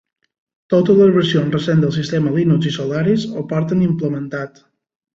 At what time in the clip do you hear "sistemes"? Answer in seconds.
2.01-2.37